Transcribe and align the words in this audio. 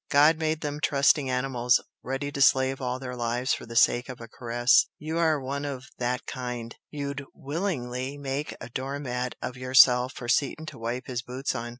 God 0.09 0.39
made 0.39 0.61
them 0.61 0.79
trusting 0.81 1.29
animals, 1.29 1.79
ready 2.01 2.31
to 2.31 2.41
slave 2.41 2.81
all 2.81 2.97
their 2.97 3.15
lives 3.15 3.53
for 3.53 3.67
the 3.67 3.75
sake 3.75 4.09
of 4.09 4.19
a 4.19 4.27
caress. 4.27 4.87
YOU 4.97 5.19
are 5.19 5.39
one 5.39 5.63
of 5.63 5.85
that 5.99 6.25
kind 6.25 6.75
you'd 6.89 7.23
willingly 7.35 8.17
make 8.17 8.55
a 8.59 8.69
door 8.69 8.97
mat 8.97 9.35
of 9.43 9.57
yourself 9.57 10.13
for 10.13 10.27
Seaton 10.27 10.65
to 10.65 10.79
wipe 10.79 11.05
his 11.05 11.21
boots 11.21 11.53
on. 11.53 11.69